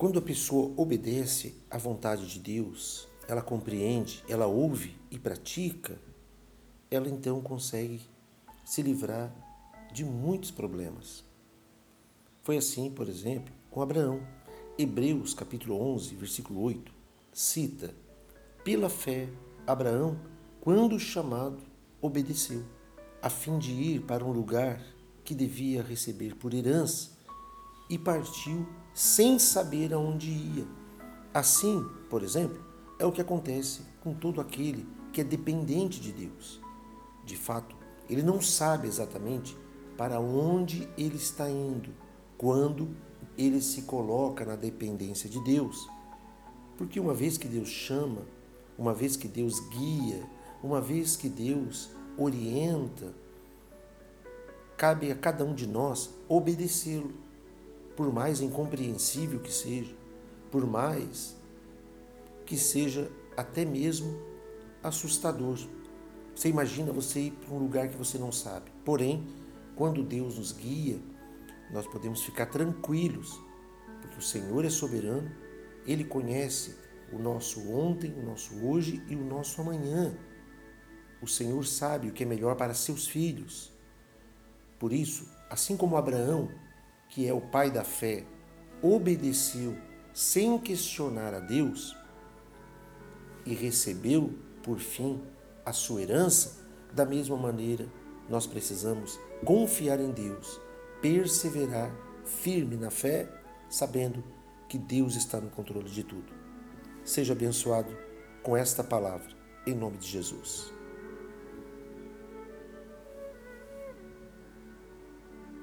Quando 0.00 0.18
a 0.18 0.22
pessoa 0.22 0.72
obedece 0.78 1.54
à 1.70 1.76
vontade 1.76 2.26
de 2.26 2.38
Deus, 2.38 3.06
ela 3.28 3.42
compreende, 3.42 4.24
ela 4.30 4.46
ouve 4.46 4.96
e 5.10 5.18
pratica, 5.18 6.00
ela 6.90 7.06
então 7.06 7.38
consegue 7.42 8.00
se 8.64 8.80
livrar 8.80 9.30
de 9.92 10.02
muitos 10.02 10.50
problemas. 10.50 11.22
Foi 12.42 12.56
assim, 12.56 12.90
por 12.90 13.10
exemplo, 13.10 13.52
com 13.70 13.82
Abraão. 13.82 14.26
Hebreus 14.78 15.34
capítulo 15.34 15.78
11, 15.78 16.14
versículo 16.14 16.62
8, 16.62 16.90
cita: 17.30 17.94
Pela 18.64 18.88
fé, 18.88 19.28
Abraão, 19.66 20.18
quando 20.62 20.98
chamado, 20.98 21.62
obedeceu, 22.00 22.64
a 23.20 23.28
fim 23.28 23.58
de 23.58 23.72
ir 23.72 24.00
para 24.06 24.24
um 24.24 24.32
lugar 24.32 24.82
que 25.22 25.34
devia 25.34 25.82
receber 25.82 26.36
por 26.36 26.54
herança, 26.54 27.10
e 27.90 27.98
partiu 27.98 28.66
sem 29.00 29.38
saber 29.38 29.94
aonde 29.94 30.28
ia. 30.28 30.66
Assim, 31.32 31.82
por 32.10 32.22
exemplo, 32.22 32.62
é 32.98 33.06
o 33.06 33.10
que 33.10 33.22
acontece 33.22 33.80
com 34.02 34.12
todo 34.12 34.42
aquele 34.42 34.86
que 35.10 35.22
é 35.22 35.24
dependente 35.24 35.98
de 35.98 36.12
Deus. 36.12 36.60
De 37.24 37.34
fato, 37.34 37.74
ele 38.10 38.22
não 38.22 38.42
sabe 38.42 38.86
exatamente 38.86 39.56
para 39.96 40.20
onde 40.20 40.86
ele 40.98 41.16
está 41.16 41.48
indo 41.48 41.94
quando 42.36 42.94
ele 43.38 43.62
se 43.62 43.82
coloca 43.82 44.44
na 44.44 44.54
dependência 44.54 45.30
de 45.30 45.42
Deus. 45.44 45.88
Porque 46.76 47.00
uma 47.00 47.14
vez 47.14 47.38
que 47.38 47.48
Deus 47.48 47.70
chama, 47.70 48.26
uma 48.76 48.92
vez 48.92 49.16
que 49.16 49.28
Deus 49.28 49.60
guia, 49.70 50.28
uma 50.62 50.78
vez 50.78 51.16
que 51.16 51.30
Deus 51.30 51.88
orienta, 52.18 53.14
cabe 54.76 55.10
a 55.10 55.16
cada 55.16 55.42
um 55.42 55.54
de 55.54 55.66
nós 55.66 56.10
obedecê-lo 56.28 57.29
por 57.96 58.12
mais 58.12 58.40
incompreensível 58.40 59.40
que 59.40 59.52
seja, 59.52 59.94
por 60.50 60.66
mais 60.66 61.36
que 62.44 62.56
seja 62.56 63.10
até 63.36 63.64
mesmo 63.64 64.18
assustador. 64.82 65.58
Você 66.34 66.48
imagina 66.48 66.92
você 66.92 67.20
ir 67.20 67.30
para 67.32 67.54
um 67.54 67.58
lugar 67.58 67.88
que 67.88 67.96
você 67.96 68.18
não 68.18 68.32
sabe. 68.32 68.70
Porém, 68.84 69.26
quando 69.76 70.02
Deus 70.02 70.38
nos 70.38 70.52
guia, 70.52 71.00
nós 71.72 71.86
podemos 71.86 72.22
ficar 72.22 72.46
tranquilos, 72.46 73.40
porque 74.00 74.18
o 74.18 74.22
Senhor 74.22 74.64
é 74.64 74.70
soberano, 74.70 75.30
Ele 75.86 76.04
conhece 76.04 76.76
o 77.12 77.18
nosso 77.18 77.70
ontem, 77.70 78.12
o 78.12 78.22
nosso 78.22 78.54
hoje 78.64 79.02
e 79.08 79.14
o 79.14 79.24
nosso 79.24 79.60
amanhã. 79.60 80.16
O 81.22 81.26
Senhor 81.26 81.64
sabe 81.66 82.08
o 82.08 82.12
que 82.12 82.22
é 82.22 82.26
melhor 82.26 82.56
para 82.56 82.72
seus 82.72 83.06
filhos. 83.06 83.72
Por 84.78 84.92
isso, 84.92 85.28
assim 85.50 85.76
como 85.76 85.96
Abraão 85.96 86.48
que 87.10 87.26
é 87.28 87.34
o 87.34 87.40
pai 87.40 87.70
da 87.70 87.84
fé, 87.84 88.24
obedeceu 88.80 89.76
sem 90.14 90.58
questionar 90.58 91.34
a 91.34 91.40
Deus 91.40 91.96
e 93.44 93.52
recebeu, 93.52 94.32
por 94.62 94.78
fim, 94.78 95.20
a 95.64 95.72
sua 95.72 96.02
herança, 96.02 96.64
da 96.92 97.04
mesma 97.04 97.36
maneira 97.36 97.86
nós 98.28 98.46
precisamos 98.46 99.18
confiar 99.44 100.00
em 100.00 100.12
Deus, 100.12 100.60
perseverar 101.02 101.92
firme 102.24 102.76
na 102.76 102.90
fé, 102.90 103.28
sabendo 103.68 104.22
que 104.68 104.78
Deus 104.78 105.16
está 105.16 105.40
no 105.40 105.50
controle 105.50 105.90
de 105.90 106.04
tudo. 106.04 106.32
Seja 107.04 107.32
abençoado 107.32 107.96
com 108.42 108.56
esta 108.56 108.84
palavra, 108.84 109.36
em 109.66 109.74
nome 109.74 109.98
de 109.98 110.06
Jesus. 110.06 110.72